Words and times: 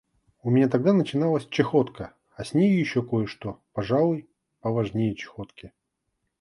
У 0.41 0.49
меня 0.49 0.67
тогда 0.67 0.93
начиналась 0.93 1.45
чахотка, 1.45 2.15
а 2.35 2.43
с 2.43 2.55
нею 2.55 2.79
еще 2.79 3.03
кое-что, 3.03 3.59
пожалуй, 3.71 4.27
поважнее 4.59 5.13
чахотки. 5.13 5.73